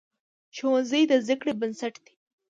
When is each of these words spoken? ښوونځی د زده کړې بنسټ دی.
ښوونځی 0.55 1.03
د 1.11 1.13
زده 1.25 1.35
کړې 1.41 1.53
بنسټ 1.59 1.95
دی. 2.05 2.13